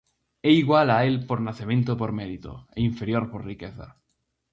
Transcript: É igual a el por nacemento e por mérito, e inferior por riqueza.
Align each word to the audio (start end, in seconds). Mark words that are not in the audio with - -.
É 0.49 0.51
igual 0.61 0.87
a 0.91 0.97
el 1.09 1.15
por 1.27 1.39
nacemento 1.47 1.89
e 1.93 1.99
por 2.01 2.11
mérito, 2.19 2.51
e 2.75 2.77
inferior 2.89 3.23
por 3.31 3.41
riqueza. 3.51 3.87